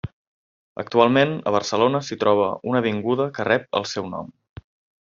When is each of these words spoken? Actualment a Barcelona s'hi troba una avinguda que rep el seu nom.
Actualment 0.83 1.35
a 1.51 1.53
Barcelona 1.57 2.01
s'hi 2.07 2.17
troba 2.25 2.47
una 2.71 2.81
avinguda 2.85 3.29
que 3.37 3.47
rep 3.53 3.69
el 3.81 3.87
seu 3.95 4.09
nom. 4.17 4.35